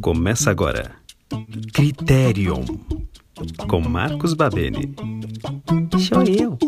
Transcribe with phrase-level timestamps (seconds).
[0.00, 0.96] Começa agora.
[1.72, 2.64] Criterion.
[3.68, 4.94] Com Marcos Babene.
[5.98, 6.58] Sou eu.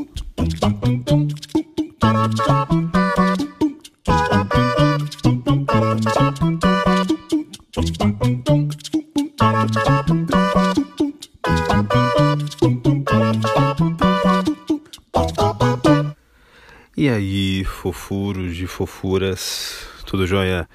[20.04, 20.68] Tudo jóia?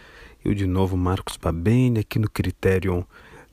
[0.44, 3.04] Eu de novo, Marcos Babene, aqui no Criterion,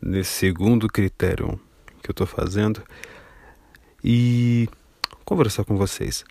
[0.01, 1.57] nesse segundo Criterion
[2.01, 2.81] que eu tô fazendo.
[4.05, 4.69] E
[5.25, 6.25] conversar com vocês.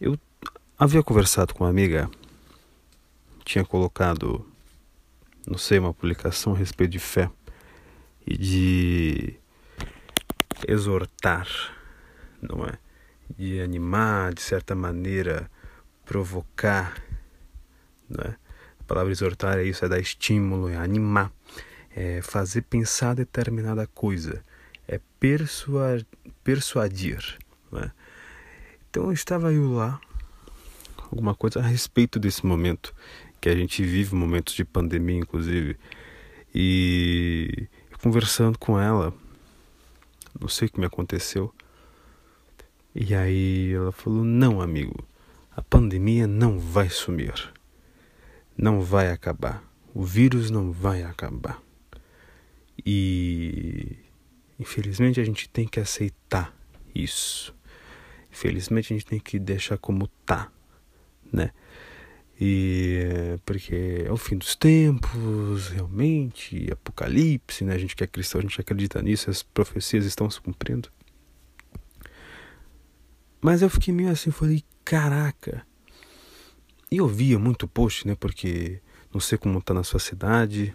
[0.00, 0.16] Eu
[0.78, 2.08] havia conversado com uma amiga,
[3.44, 4.46] tinha colocado,
[5.44, 7.28] não sei, uma publicação a respeito de fé
[8.24, 9.34] e de
[10.68, 11.48] exortar,
[12.40, 12.78] não é?
[13.36, 15.50] De animar, de certa maneira,
[16.04, 16.94] provocar,
[18.16, 18.36] né?
[18.80, 21.32] A palavra exortar é isso, é dar estímulo, é animar,
[21.94, 24.44] é fazer pensar determinada coisa,
[24.86, 26.06] é persuadir,
[26.42, 27.38] persuadir
[27.72, 27.90] né?
[28.90, 30.00] Então estava eu lá,
[31.10, 32.94] alguma coisa a respeito desse momento,
[33.40, 35.76] que a gente vive momentos de pandemia, inclusive,
[36.54, 37.66] e
[38.00, 39.12] conversando com ela,
[40.38, 41.52] não sei o que me aconteceu,
[42.94, 45.04] e aí ela falou: Não, amigo,
[45.56, 47.34] a pandemia não vai sumir.
[48.56, 49.62] Não vai acabar.
[49.94, 51.62] O vírus não vai acabar.
[52.84, 53.96] E
[54.58, 56.54] infelizmente a gente tem que aceitar
[56.94, 57.54] isso.
[58.30, 60.50] Infelizmente a gente tem que deixar como tá,
[61.32, 61.50] né?
[62.40, 67.74] E porque é o fim dos tempos, realmente, apocalipse, né?
[67.74, 70.90] A gente que é cristão, a gente acredita nisso, as profecias estão se cumprindo.
[73.40, 75.64] Mas eu fiquei meio assim, falei, caraca.
[76.94, 78.14] E eu via muito post, né?
[78.14, 78.78] Porque
[79.12, 80.72] não sei como está na sua cidade.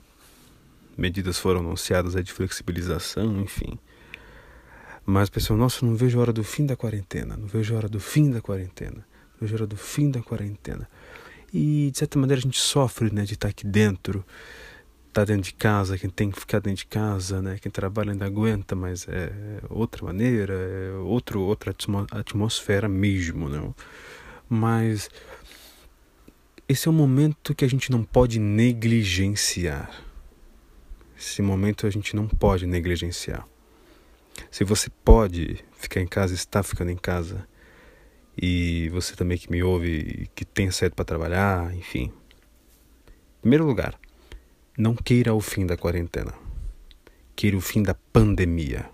[0.98, 3.80] Medidas foram anunciadas aí de flexibilização, enfim.
[5.06, 7.38] Mas pessoal, nossa, não vejo a hora do fim da quarentena.
[7.38, 8.97] Não vejo a hora do fim da quarentena.
[8.97, 10.90] Não vejo a hora do fim da quarentena.
[11.53, 13.24] E de certa maneira a gente sofre, né?
[13.24, 14.25] De estar aqui dentro
[15.13, 17.57] tá dentro de casa, quem tem que ficar dentro de casa, né?
[17.62, 19.31] Quem trabalha ainda aguenta, mas é
[19.69, 21.74] outra maneira, é outro, outra
[22.12, 23.74] atmosfera mesmo, não?
[24.50, 25.09] Mas
[26.69, 30.06] esse é um momento que a gente não pode negligenciar.
[31.18, 33.47] Esse momento a gente não pode negligenciar.
[34.52, 37.47] Se você pode ficar em casa, está ficando em casa,
[38.40, 42.13] e você também que me ouve, que tem saído para trabalhar, enfim.
[43.07, 44.00] Em primeiro lugar,
[44.78, 46.36] não queira o fim da quarentena.
[47.36, 48.88] Queira o fim da pandemia.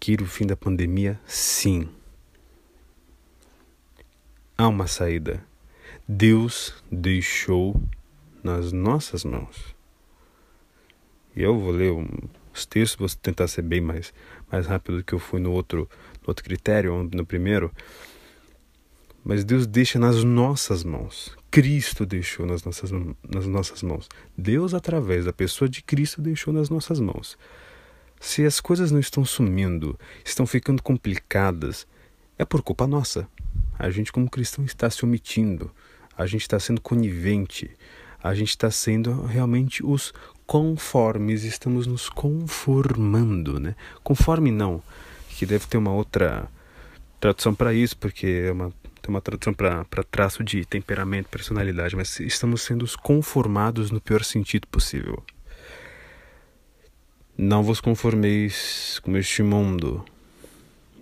[0.00, 1.86] Queira o fim da pandemia, sim.
[4.56, 5.44] Há uma saída.
[6.08, 7.82] Deus deixou
[8.40, 9.74] nas nossas mãos.
[11.34, 11.92] E eu vou ler
[12.54, 14.14] os textos, vou tentar ser bem mais,
[14.50, 15.90] mais rápido do que eu fui no outro,
[16.22, 17.72] no outro critério, no primeiro.
[19.24, 21.36] Mas Deus deixa nas nossas mãos.
[21.50, 22.92] Cristo deixou nas nossas,
[23.28, 24.08] nas nossas mãos.
[24.38, 27.36] Deus, através da pessoa de Cristo, deixou nas nossas mãos.
[28.20, 31.84] Se as coisas não estão sumindo, estão ficando complicadas,
[32.38, 33.28] é por culpa nossa.
[33.76, 35.70] A gente, como cristão, está se omitindo,
[36.16, 37.70] a gente está sendo conivente,
[38.22, 40.12] a gente está sendo realmente os
[40.46, 43.74] conformes, estamos nos conformando, né?
[44.02, 44.82] Conforme não,
[45.30, 46.48] que deve ter uma outra
[47.20, 48.72] tradução para isso, porque é uma
[49.06, 54.66] tem uma tradução para traço de temperamento, personalidade, mas estamos sendo conformados no pior sentido
[54.66, 55.22] possível.
[57.38, 60.04] Não vos conformeis com este mundo.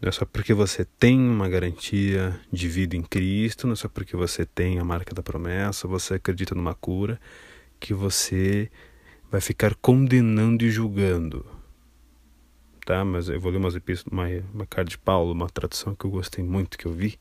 [0.00, 3.88] Não é só porque você tem uma garantia de vida em Cristo, não é só
[3.88, 7.21] porque você tem a marca da promessa, você acredita numa cura,
[7.81, 8.71] que você
[9.31, 11.47] vai ficar condenando e julgando.
[12.84, 13.05] Tá?
[13.05, 13.75] Mas eu vou ler umas
[14.10, 17.19] uma, uma carta de Paulo, uma tradução que eu gostei muito, que eu vi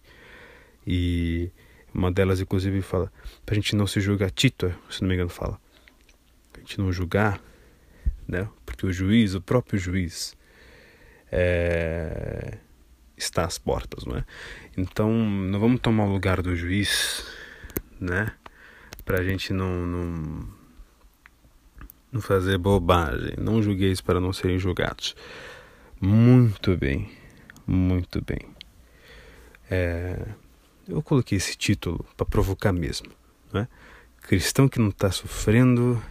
[0.85, 1.49] e
[1.93, 3.11] uma delas, inclusive, fala
[3.45, 4.31] para a gente não se julgar.
[4.31, 5.59] Tito, se não me engano, fala.
[6.55, 7.41] A gente não julgar,
[8.27, 8.49] né?
[8.65, 10.35] Porque o juiz, o próprio juiz,
[11.31, 12.57] é,
[13.17, 14.25] está às portas, não é?
[14.77, 17.25] Então, não vamos tomar o lugar do juiz,
[17.99, 18.33] né?
[19.05, 20.47] Para a gente não, não,
[22.11, 23.33] não fazer bobagem.
[23.37, 25.15] Não julgueis para não serem julgados.
[25.99, 27.09] Muito bem,
[27.65, 28.39] muito bem.
[29.69, 30.27] É,
[30.87, 33.09] eu coloquei esse título para provocar mesmo.
[33.51, 33.67] Né?
[34.21, 36.01] Cristão que não está sofrendo.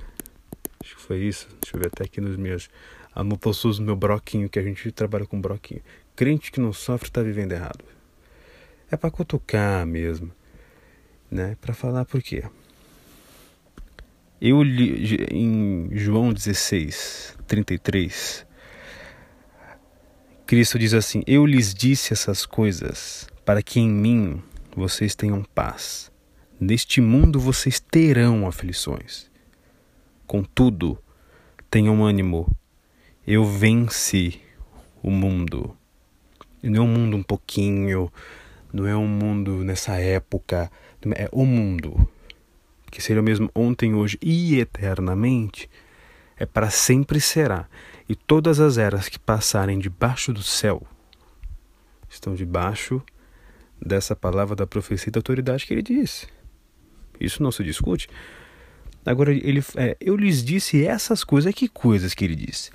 [0.82, 1.48] Acho que foi isso.
[1.60, 2.68] Deixa eu ver até aqui nos meus.
[3.14, 5.82] Anopossus no meu broquinho, que a gente trabalha com broquinho.
[6.14, 7.84] Crente que não sofre está vivendo errado.
[8.90, 10.30] é para cutucar mesmo,
[11.30, 11.56] né?
[11.60, 12.44] Para falar por quê?
[14.40, 18.46] Eu li em João 16, 33,
[20.52, 24.42] Cristo diz assim: Eu lhes disse essas coisas para que em mim
[24.76, 26.12] vocês tenham paz.
[26.60, 29.30] Neste mundo vocês terão aflições.
[30.26, 31.02] Contudo,
[31.70, 32.54] tenham ânimo.
[33.26, 34.42] Eu venci
[35.02, 35.74] o mundo.
[36.62, 38.12] E não é um mundo um pouquinho,
[38.72, 40.70] não é um mundo nessa época,
[41.16, 42.08] é o mundo
[42.92, 45.68] que seria o mesmo ontem, hoje e eternamente,
[46.36, 47.66] é para sempre será.
[48.06, 50.86] E todas as eras que passarem debaixo do céu
[52.08, 53.02] estão debaixo
[53.80, 56.28] dessa palavra da profecia e da autoridade que ele disse.
[57.18, 58.08] Isso não se discute.
[59.06, 61.54] Agora, ele, é, eu lhes disse essas coisas.
[61.54, 62.70] Que coisas que ele disse?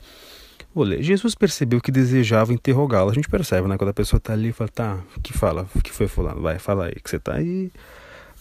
[0.79, 3.09] Olha, Jesus percebeu que desejava interrogá-lo.
[3.09, 3.77] A gente percebe, né?
[3.77, 5.67] Quando a pessoa está ali fala, tá, que fala?
[5.83, 6.39] Que foi fulano?
[6.39, 7.71] Vai, fala aí, que você está aí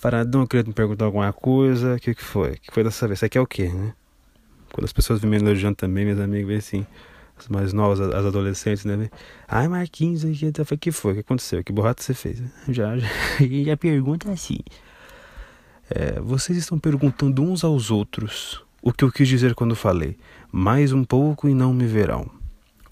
[0.01, 1.95] paradão, querendo me perguntar alguma coisa.
[1.95, 2.53] O que, que foi?
[2.53, 3.19] O que foi dessa vez?
[3.19, 3.95] Isso aqui é o quê, né?
[4.71, 6.87] Quando as pessoas vêm me elogiando também, meus amigos, vêm assim,
[7.39, 9.09] as mais novas, as adolescentes, né?
[9.49, 11.13] Ai, Marquinhos, o que, foi?
[11.13, 11.65] O que aconteceu?
[11.65, 12.43] Que borrata você fez?
[12.69, 13.09] Já, já.
[13.73, 14.59] A pergunta é assim:
[15.91, 20.17] é, vocês estão perguntando uns aos outros o que eu quis dizer quando falei,
[20.53, 22.31] mais um pouco e não me verão,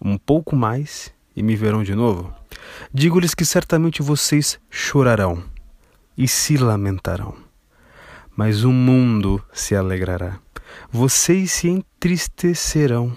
[0.01, 2.33] um pouco mais e me verão de novo?
[2.93, 5.43] Digo-lhes que certamente vocês chorarão
[6.17, 7.35] e se lamentarão,
[8.37, 10.39] mas o mundo se alegrará.
[10.91, 13.17] Vocês se entristecerão,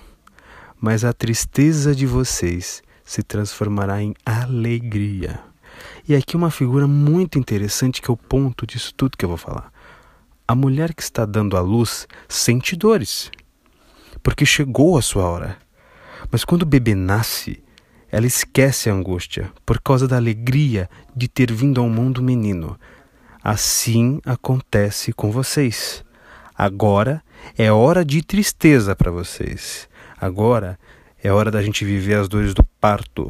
[0.79, 5.39] mas a tristeza de vocês se transformará em alegria.
[6.07, 9.37] E aqui uma figura muito interessante que é o ponto disso tudo que eu vou
[9.37, 9.71] falar.
[10.49, 13.29] A mulher que está dando à luz sente dores,
[14.23, 15.57] porque chegou a sua hora.
[16.31, 17.61] Mas quando o bebê nasce,
[18.09, 22.79] ela esquece a angústia por causa da alegria de ter vindo ao mundo menino.
[23.43, 26.01] Assim acontece com vocês.
[26.57, 27.21] Agora
[27.57, 29.89] é hora de tristeza para vocês.
[30.17, 30.79] Agora
[31.21, 33.29] é hora da gente viver as dores do parto.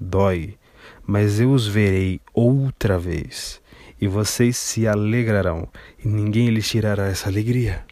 [0.00, 0.58] Dói,
[1.06, 3.60] mas eu os verei outra vez
[4.00, 5.68] e vocês se alegrarão
[6.02, 7.84] e ninguém lhes tirará essa alegria.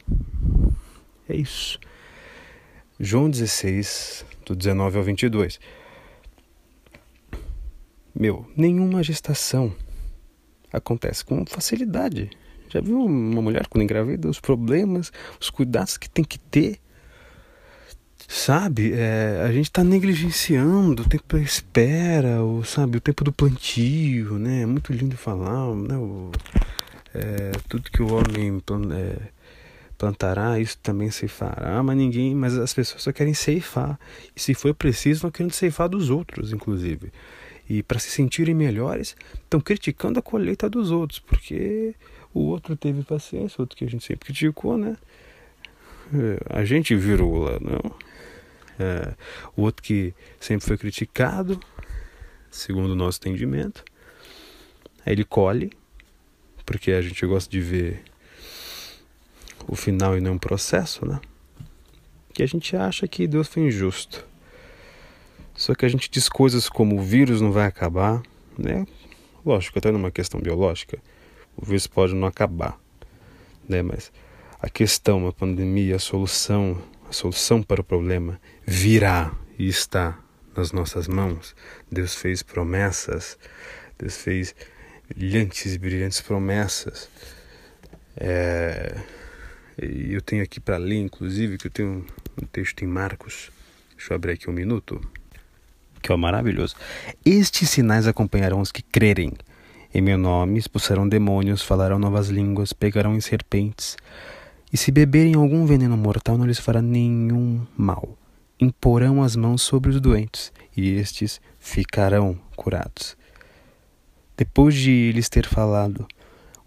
[1.29, 1.79] É isso.
[2.99, 5.61] João 16, do 19 ao 22.
[8.15, 9.73] Meu, nenhuma gestação
[10.73, 12.31] acontece com facilidade.
[12.69, 14.29] Já viu uma mulher quando engravida?
[14.29, 16.79] Os problemas, os cuidados que tem que ter.
[18.31, 23.33] Sabe, é, a gente está negligenciando o tempo da espera, o, sabe, o tempo do
[23.33, 24.63] plantio, né?
[24.63, 25.97] É muito lindo falar, né?
[25.97, 26.31] O,
[27.15, 28.63] é, tudo que o homem
[28.95, 29.17] é,
[29.97, 33.99] plantará, isso também ceifará, mas ninguém, mas as pessoas só querem ceifar.
[34.37, 37.11] E se for preciso, estão querendo ceifar dos outros, inclusive.
[37.67, 41.95] E para se sentirem melhores, estão criticando a colheita dos outros, porque
[42.35, 44.99] o outro teve paciência, o outro que a gente sempre criticou, né?
[46.13, 47.95] É, a gente virou não?
[48.79, 49.15] É,
[49.57, 51.61] o outro que sempre foi criticado,
[52.51, 53.85] segundo o nosso entendimento,
[55.05, 55.73] aí ele colhe,
[56.65, 58.03] porque a gente gosta de ver
[59.67, 61.21] o final e não o processo, né?
[62.33, 64.25] Que a gente acha que Deus foi injusto.
[65.55, 68.23] Só que a gente diz coisas como o vírus não vai acabar,
[68.57, 68.87] né?
[69.45, 70.99] Lógico, até numa questão biológica,
[71.57, 72.79] o vírus pode não acabar,
[73.69, 73.83] né?
[73.83, 74.13] Mas
[74.61, 80.19] a questão, a pandemia, a solução, a solução para o problema virá e está
[80.57, 81.55] nas nossas mãos.
[81.91, 83.39] Deus fez promessas,
[83.99, 84.55] Deus fez
[85.09, 87.09] brilhantes e brilhantes promessas.
[88.17, 89.01] É,
[89.79, 92.05] eu tenho aqui para ler, inclusive, que eu tenho
[92.41, 93.51] um texto em Marcos.
[93.97, 95.01] Deixa eu abrir aqui um minuto
[96.03, 96.75] que é maravilhoso.
[97.25, 99.33] Estes sinais acompanharão os que crerem.
[99.95, 103.97] Em meu nome expulsarão demônios, falarão novas línguas, pegarão em serpentes.
[104.73, 108.17] E se beberem algum veneno mortal, não lhes fará nenhum mal.
[108.61, 113.17] Imporão as mãos sobre os doentes, e estes ficarão curados.
[114.37, 116.07] Depois de lhes ter falado,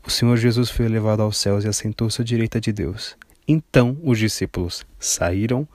[0.06, 3.16] o Senhor Jesus foi levado aos céus e assentou-se à direita de Deus.
[3.48, 5.68] Então os discípulos saíram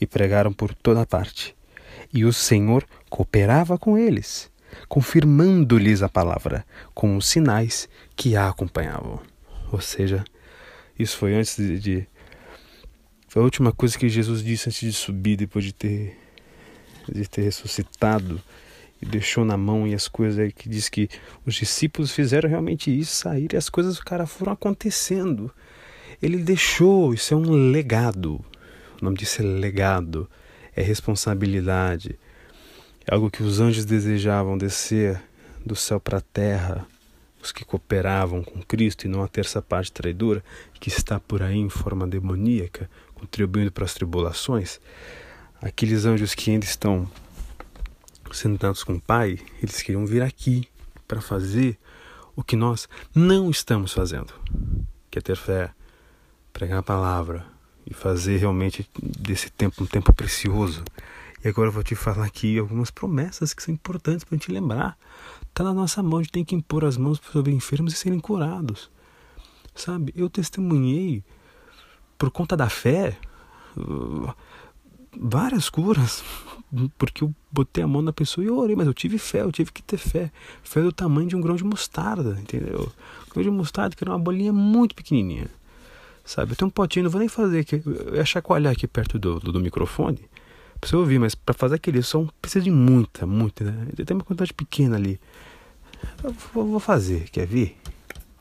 [0.00, 1.56] e pregaram por toda parte
[2.12, 4.50] e o Senhor cooperava com eles,
[4.88, 6.64] confirmando-lhes a palavra
[6.94, 9.20] com os sinais que a acompanhavam.
[9.72, 10.24] Ou seja,
[10.98, 12.06] isso foi antes de, de
[13.28, 16.16] foi a última coisa que Jesus disse antes de subir, depois de ter
[17.08, 18.42] de ter ressuscitado
[19.00, 21.08] e deixou na mão e as coisas aí que diz que
[21.44, 25.52] os discípulos fizeram realmente isso, sair e as coisas cara foram acontecendo.
[26.20, 28.44] Ele deixou, isso é um legado.
[29.00, 30.28] O nome disso é legado
[30.76, 32.18] é responsabilidade.
[33.06, 35.20] É algo que os anjos desejavam descer
[35.64, 36.86] do céu para a terra,
[37.46, 40.44] os que cooperavam com Cristo e não a terça parte traidora,
[40.80, 44.80] que está por aí em forma demoníaca, contribuindo para as tribulações,
[45.62, 47.10] aqueles anjos que ainda estão
[48.32, 50.68] sentados com o Pai, eles queriam vir aqui
[51.06, 51.78] para fazer
[52.34, 54.34] o que nós não estamos fazendo,
[55.10, 55.72] que é ter fé,
[56.52, 57.46] pregar a palavra
[57.86, 60.84] e fazer realmente desse tempo um tempo precioso.
[61.44, 64.50] E agora eu vou te falar aqui algumas promessas que são importantes para a gente
[64.50, 64.98] lembrar.
[65.56, 68.20] Está na nossa mão, a gente tem que impor as mãos sobre enfermos e serem
[68.20, 68.90] curados.
[69.74, 71.24] Sabe, eu testemunhei
[72.18, 73.16] por conta da fé
[75.18, 76.22] várias curas,
[76.98, 79.72] porque eu botei a mão na pessoa e orei, mas eu tive fé, eu tive
[79.72, 80.30] que ter fé.
[80.62, 82.92] Fé do tamanho de um grão de mostarda, entendeu?
[83.30, 85.48] grão de mostarda que era uma bolinha muito pequenininha,
[86.22, 86.52] sabe?
[86.52, 89.52] Eu tenho um potinho, não vou nem fazer eu ia chacoalhar aqui perto do, do,
[89.52, 90.20] do microfone,
[90.80, 93.88] pra você ouvir, mas para fazer aquele som precisa de muita, muita, né?
[94.04, 95.20] Tem uma quantidade pequena ali.
[96.22, 97.76] Eu vou fazer, quer ver?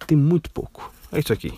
[0.05, 0.91] Tem muito pouco.
[1.11, 1.57] É isso aqui.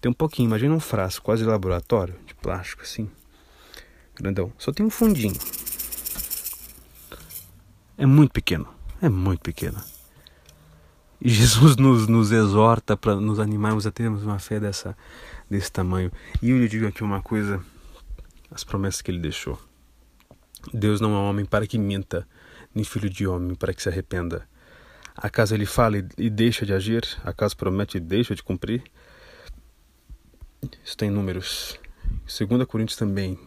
[0.00, 3.10] Tem um pouquinho, imagina um frasco quase laboratório, de plástico assim.
[4.14, 4.52] Grandão.
[4.58, 5.36] Só tem um fundinho.
[7.98, 8.66] É muito pequeno.
[9.02, 9.78] É muito pequeno.
[11.20, 14.96] E Jesus nos, nos exorta para nos animarmos a termos uma fé dessa,
[15.50, 16.10] desse tamanho.
[16.40, 17.62] E eu lhe digo aqui uma coisa
[18.50, 19.58] as promessas que ele deixou.
[20.72, 22.26] Deus não é homem para que minta,
[22.74, 24.46] nem filho de homem para que se arrependa.
[25.16, 27.02] Acaso ele fala e deixa de agir?
[27.24, 28.82] Acaso promete e deixa de cumprir?
[30.84, 31.78] Isso tem números.
[32.26, 33.38] 2 Coríntios também,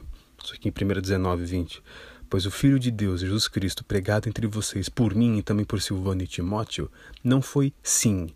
[0.43, 1.83] isso aqui em 1 19, 20.
[2.29, 5.81] Pois o Filho de Deus, Jesus Cristo, pregado entre vocês por mim e também por
[5.81, 6.89] Silvano e Timóteo,
[7.23, 8.29] não foi sim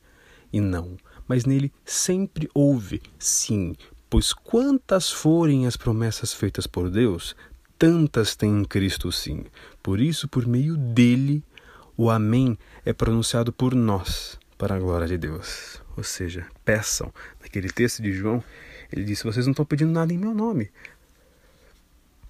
[0.54, 0.98] e não,
[1.28, 3.76] mas nele sempre houve sim,
[4.10, 7.36] Pois quantas forem as promessas feitas por Deus,
[7.78, 9.46] tantas tem em Cristo sim.
[9.84, 11.44] Por isso, por meio dele,
[11.98, 15.82] o Amém é pronunciado por nós, para a glória de Deus.
[15.98, 17.12] Ou seja, peçam.
[17.42, 18.44] Naquele texto de João,
[18.92, 20.72] ele disse: Vocês não estão pedindo nada em meu nome.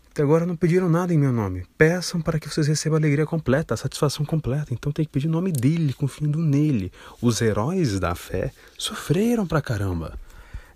[0.09, 1.63] Até agora não pediram nada em meu nome.
[1.77, 4.73] Peçam para que vocês recebam a alegria completa, a satisfação completa.
[4.73, 6.91] Então tem que pedir o nome dele, confiando nele.
[7.21, 10.17] Os heróis da fé sofreram pra caramba.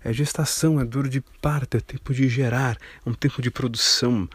[0.04, 4.28] É gestação, é duro de parto, é tempo de gerar, é um tempo de produção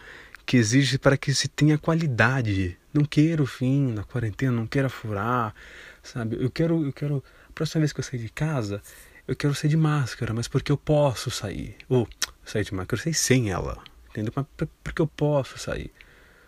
[0.45, 2.77] que exige para que se tenha qualidade.
[2.93, 5.53] Não quero fim na quarentena, não quero furar,
[6.01, 6.37] sabe?
[6.39, 8.81] Eu quero, eu quero, a próxima vez que eu sair de casa,
[9.27, 11.75] eu quero sair de máscara, mas porque eu posso sair.
[11.89, 12.07] Ou
[12.45, 14.31] sair de máscara, eu sair sem ela, entendeu?
[14.33, 14.45] Mas
[14.81, 15.91] porque eu posso sair.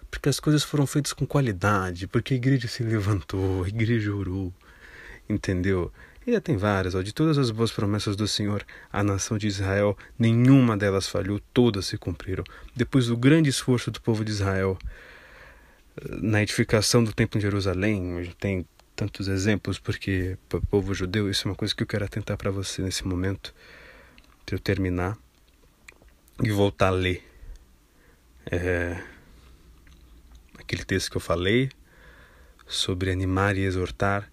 [0.09, 4.53] Porque as coisas foram feitas com qualidade, porque a igreja se levantou, a igreja orou,
[5.27, 5.91] entendeu?
[6.27, 9.97] E tem várias, ó, de todas as boas promessas do Senhor à nação de Israel,
[10.17, 12.43] nenhuma delas falhou, todas se cumpriram.
[12.75, 14.77] Depois do grande esforço do povo de Israel
[16.21, 21.47] na edificação do templo em Jerusalém, tem tantos exemplos, porque para o povo judeu isso
[21.47, 23.53] é uma coisa que eu quero atentar para você nesse momento,
[24.45, 25.17] para eu terminar
[26.43, 27.23] e voltar a ler.
[28.51, 29.01] É,
[30.57, 31.69] aquele texto que eu falei
[32.67, 34.29] sobre animar e exortar,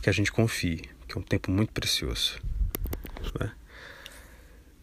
[0.00, 2.40] que a gente confie que é um tempo muito precioso.
[3.38, 3.50] Né?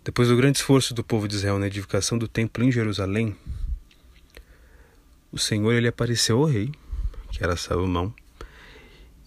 [0.03, 3.35] Depois do grande esforço do povo de Israel na edificação do templo em Jerusalém,
[5.31, 6.69] o Senhor ele apareceu ao rei,
[7.31, 8.13] que era Salomão,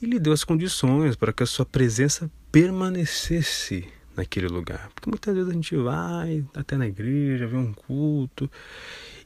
[0.00, 4.90] e lhe deu as condições para que a sua presença permanecesse naquele lugar.
[4.94, 8.50] Porque muitas vezes a gente vai até na igreja, vê um culto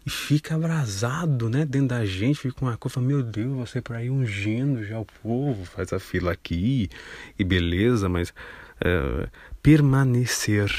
[0.06, 1.64] e fica abrasado, né?
[1.64, 5.64] Dentro da gente, fica uma coisa, meu Deus, você por aí ungindo já o povo,
[5.64, 6.90] faz a fila aqui
[7.38, 8.34] e beleza, mas
[8.80, 9.28] é,
[9.62, 10.70] permanecer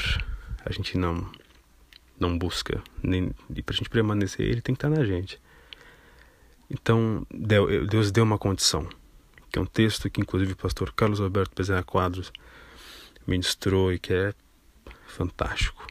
[0.64, 1.28] a gente não
[2.18, 5.40] não busca, nem e para a gente permanecer ele tem que estar na gente.
[6.70, 7.26] Então
[7.88, 8.88] Deus deu uma condição,
[9.50, 12.32] que é um texto que inclusive o pastor Carlos Alberto Bezerra Quadros
[13.26, 14.34] ministrou e que é
[15.06, 15.84] fantástico.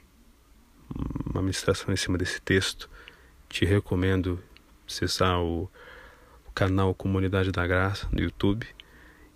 [1.31, 2.89] Uma ministração em cima desse texto
[3.49, 4.41] te recomendo
[4.87, 5.69] acessar o,
[6.47, 8.67] o canal Comunidade da Graça no YouTube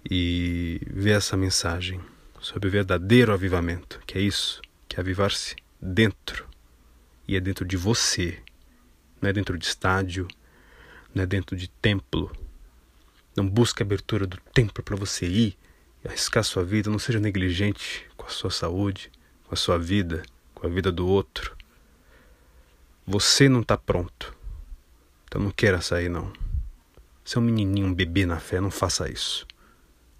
[0.09, 1.99] e ver essa mensagem
[2.39, 6.47] sobre o verdadeiro avivamento, que é isso, que é avivar-se dentro
[7.27, 8.39] e é dentro de você,
[9.21, 10.27] não é dentro de estádio,
[11.13, 12.31] não é dentro de templo.
[13.35, 15.57] Não busque a abertura do templo para você ir
[16.03, 19.11] e arriscar sua vida, não seja negligente com a sua saúde,
[19.45, 20.23] com a sua vida,
[20.53, 21.55] com a vida do outro.
[23.11, 24.37] Você não está pronto.
[25.25, 26.31] Então não queira sair, não.
[27.25, 29.47] Você é um menininho, um bebê na fé, não faça isso.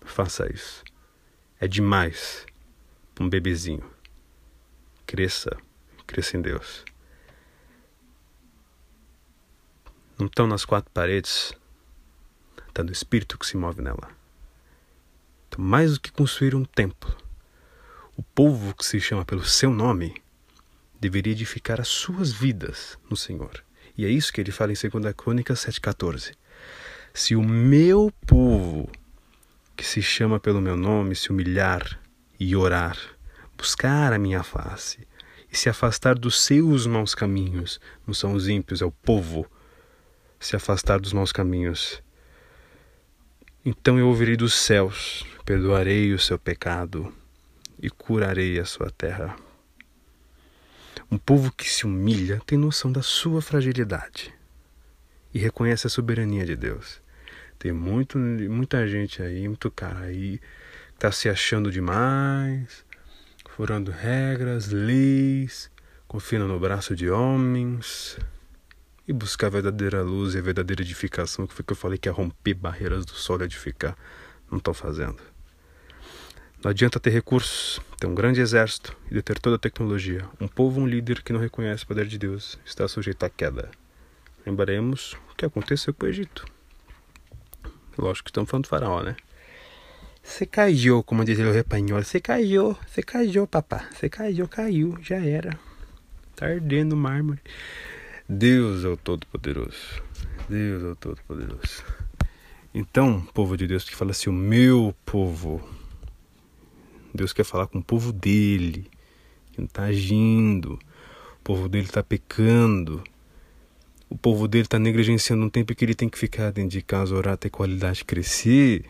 [0.01, 0.83] Não faça isso.
[1.59, 2.47] É demais
[3.13, 3.87] para um bebezinho.
[5.05, 5.55] Cresça,
[6.07, 6.83] cresça em Deus.
[10.17, 11.53] Não estão nas quatro paredes.
[12.69, 14.09] está no espírito que se move nela.
[15.47, 17.15] Então, mais do que construir um templo,
[18.17, 20.19] o povo que se chama pelo seu nome
[20.99, 23.63] deveria edificar as suas vidas no Senhor.
[23.97, 26.33] E é isso que ele fala em 2 Crônicas 7,14.
[27.13, 28.89] Se o meu povo,
[29.75, 31.99] que se chama pelo meu nome, se humilhar
[32.39, 32.97] e orar,
[33.57, 35.07] buscar a minha face
[35.51, 39.49] e se afastar dos seus maus caminhos, não são os ímpios, é o povo,
[40.39, 42.01] se afastar dos maus caminhos.
[43.65, 47.13] Então eu ouvirei dos céus, perdoarei o seu pecado
[47.81, 49.35] e curarei a sua terra.
[51.11, 54.33] Um povo que se humilha tem noção da sua fragilidade
[55.33, 57.01] e reconhece a soberania de Deus.
[57.57, 62.85] Tem muito, muita gente aí, muito cara aí, que está se achando demais,
[63.49, 65.69] furando regras, leis,
[66.07, 68.17] confiando no braço de homens
[69.07, 72.07] e buscar a verdadeira luz e a verdadeira edificação, que foi que eu falei que
[72.07, 73.97] é romper barreiras do sol e edificar.
[74.49, 75.19] Não estão fazendo.
[76.61, 80.25] Não adianta ter recursos, ter um grande exército e deter toda a tecnologia.
[80.41, 83.71] Um povo, um líder que não reconhece o poder de Deus está sujeito à queda.
[84.45, 86.45] Lembraremos o que aconteceu com o Egito.
[87.97, 89.15] Lógico que estamos falando do faraó, né?
[90.21, 92.03] Você caiu, como diz o espanhol.
[92.03, 93.87] Você caiu, você caiu, papá.
[93.93, 95.57] Você caiu, caiu, já era.
[96.35, 97.39] Tá ardendo o mármore.
[98.27, 100.03] Deus é o Todo-Poderoso.
[100.49, 101.85] Deus é o Todo-Poderoso.
[102.73, 105.78] Então, povo de Deus que fala assim, o meu povo
[107.13, 108.89] Deus quer falar com o povo dele,
[109.51, 113.03] que não está agindo, o povo dele está pecando,
[114.09, 117.15] o povo dele está negligenciando um tempo que ele tem que ficar dentro de casa,
[117.15, 118.85] orar, ter qualidade, crescer,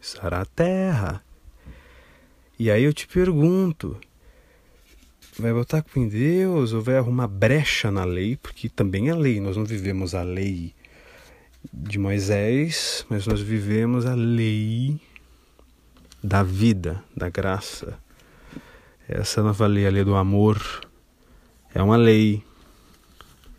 [0.00, 1.24] sarar a terra.
[2.58, 3.98] E aí eu te pergunto,
[5.38, 8.36] vai botar com Deus ou vai arrumar brecha na lei?
[8.36, 10.74] Porque também é lei, nós não vivemos a lei
[11.72, 15.00] de Moisés, mas nós vivemos a lei
[16.24, 17.98] da vida, da graça.
[19.06, 20.58] Essa nova lei, a lei do amor,
[21.74, 22.42] é uma lei,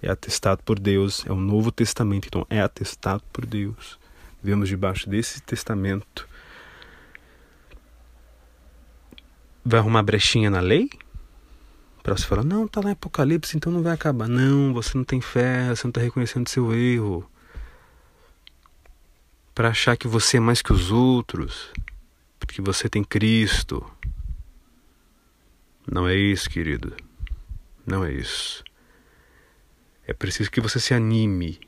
[0.01, 3.99] é atestado por Deus, é um novo testamento, então é atestado por Deus.
[4.41, 6.28] Vivemos debaixo desse testamento.
[9.63, 10.89] Vai arrumar brechinha na lei?
[12.01, 14.28] Para você falar, não, tá lá em Apocalipse, então não vai acabar.
[14.28, 17.30] Não, você não tem fé, você não está reconhecendo seu erro.
[19.54, 21.71] Para achar que você é mais que os outros
[22.45, 23.86] porque você tem Cristo.
[25.91, 26.95] Não é isso, querido.
[27.86, 28.63] Não é isso.
[30.08, 31.60] É preciso que você se anime.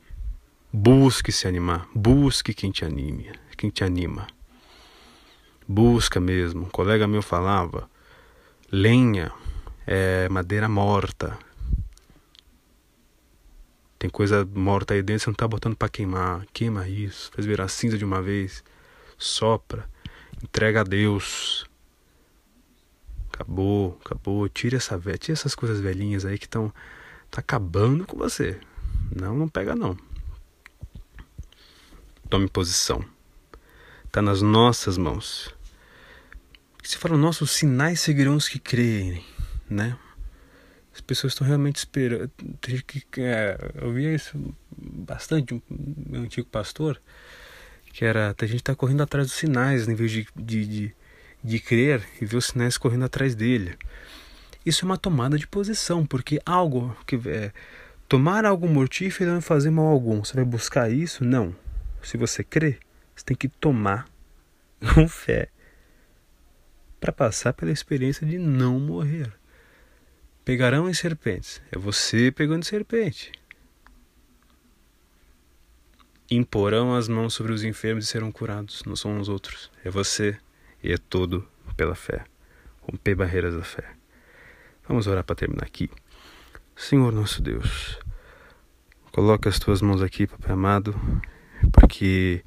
[0.72, 1.88] Busque se animar.
[1.94, 4.26] Busque quem te anime, quem te anima.
[5.66, 6.62] Busca mesmo.
[6.62, 7.88] Um colega meu falava:
[8.70, 9.32] lenha
[9.86, 11.38] é madeira morta.
[13.98, 16.46] Tem coisa morta aí dentro, você não está botando para queimar.
[16.52, 18.62] Queima isso, faz virar cinza de uma vez.
[19.16, 19.88] Sopra.
[20.42, 21.66] Entrega a Deus.
[23.32, 24.48] Acabou, acabou.
[24.48, 26.72] Tira essa velha, tira essas coisas velhinhas aí que estão
[27.30, 28.58] tá acabando com você.
[29.14, 29.96] Não, não pega não.
[32.28, 33.04] Tome posição.
[34.04, 35.54] Está nas nossas mãos.
[36.82, 39.24] Se fala, nossa, os sinais seguirão os que creem,
[39.68, 39.98] né?
[40.94, 42.30] As pessoas estão realmente esperando.
[43.18, 47.00] É, eu via isso bastante, um, meu antigo pastor
[47.98, 50.94] que era a gente tá correndo atrás dos sinais em vez de, de, de,
[51.42, 53.76] de crer e ver os sinais correndo atrás dele.
[54.64, 57.50] Isso é uma tomada de posição, porque algo que é,
[58.08, 60.24] tomar algo mortífero não fazer mal algum.
[60.24, 61.24] Você vai buscar isso?
[61.24, 61.52] Não.
[62.00, 62.78] Se você crê,
[63.16, 64.06] você tem que tomar
[64.94, 65.48] com fé
[67.00, 69.32] para passar pela experiência de não morrer.
[70.44, 71.60] Pegarão em serpentes.
[71.72, 73.32] É você pegando serpente
[76.30, 78.82] imporão as mãos sobre os enfermos e serão curados.
[78.86, 80.38] Não são os outros, é você
[80.82, 82.24] e é tudo pela fé.
[82.82, 83.94] Romper barreiras da fé.
[84.86, 85.90] Vamos orar para terminar aqui.
[86.76, 87.98] Senhor nosso Deus,
[89.12, 90.94] coloca as tuas mãos aqui, Papai amado,
[91.72, 92.44] porque,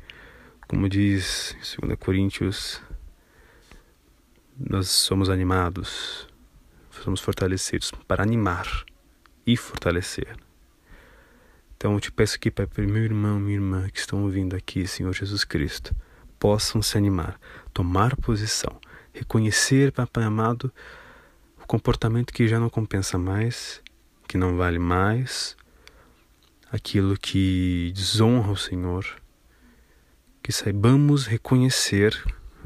[0.68, 2.82] como diz em 2 Coríntios,
[4.58, 6.28] nós somos animados,
[6.92, 8.86] somos fortalecidos para animar
[9.46, 10.38] e fortalecer
[11.82, 14.86] então eu te peço aqui, Pai, para meu irmão, minha irmã que estão ouvindo aqui,
[14.86, 15.96] Senhor Jesus Cristo,
[16.38, 17.40] possam se animar,
[17.74, 18.80] tomar posição,
[19.12, 20.72] reconhecer, Papai amado,
[21.60, 23.82] o comportamento que já não compensa mais,
[24.28, 25.58] que não vale mais,
[26.72, 29.04] aquilo que desonra o Senhor,
[30.44, 32.16] que saibamos reconhecer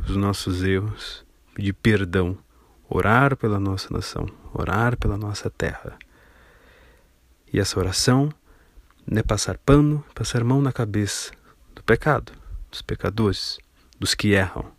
[0.10, 2.38] os nossos erros, pedir perdão,
[2.90, 5.98] orar pela nossa nação, orar pela nossa terra.
[7.54, 8.30] E essa oração
[9.08, 11.32] não é passar pano, passar mão na cabeça
[11.76, 12.34] do pecado.
[12.72, 13.58] dos pecadores,
[13.98, 14.70] dos que erram.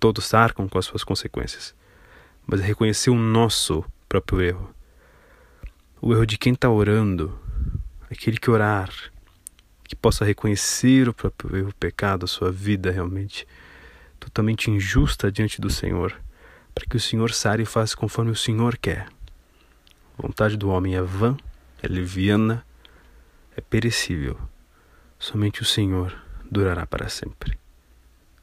[0.00, 1.74] Todos arcam com as suas consequências.
[2.44, 4.74] Mas é reconhecer o nosso próprio erro.
[6.00, 7.38] O erro de quem está orando,
[8.10, 8.90] aquele que orar,
[9.84, 13.46] que possa reconhecer o próprio erro, o pecado, a sua vida realmente
[14.18, 16.14] totalmente injusta diante do Senhor,
[16.74, 19.08] para que o Senhor sare e faça conforme o Senhor quer.
[20.18, 21.36] A vontade do homem é vã,
[21.80, 22.66] é leviana,
[23.58, 24.38] é perecível.
[25.18, 26.16] Somente o Senhor
[26.48, 27.58] durará para sempre.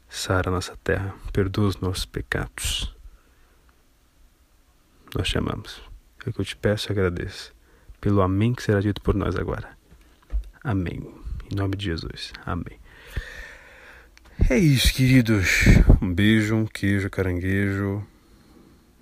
[0.09, 2.93] Sara nossa terra, perdoa os nossos pecados.
[5.15, 5.81] Nós te amamos.
[6.25, 7.55] É o que eu te peço e agradeço
[8.01, 9.69] pelo amém que será dito por nós agora.
[10.61, 11.01] Amém.
[11.49, 12.33] Em nome de Jesus.
[12.45, 12.77] Amém.
[14.49, 15.47] É isso, queridos.
[16.01, 18.05] Um beijo, um queijo, caranguejo.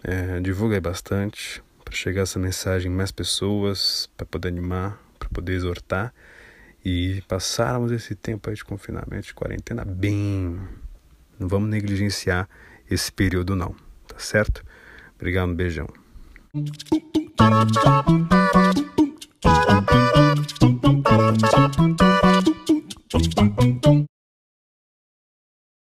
[0.04, 4.97] É, divulga aí bastante para chegar essa mensagem em mais pessoas, para poder animar,
[5.34, 6.13] poder exortar
[6.84, 10.60] e passarmos esse tempo aí de confinamento, de quarentena bem.
[11.39, 12.48] Não vamos negligenciar
[12.89, 13.76] esse período não,
[14.08, 14.63] tá certo?
[15.15, 15.88] Obrigado, um beijão.